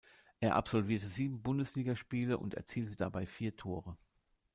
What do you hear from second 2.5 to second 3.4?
erzielte dabei